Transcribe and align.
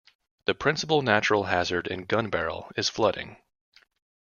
The 0.45 0.55
principal 0.55 1.03
natural 1.03 1.43
hazard 1.43 1.85
in 1.85 2.05
Gunbarrel 2.07 2.71
is 2.75 2.89
flooding. 2.89 3.37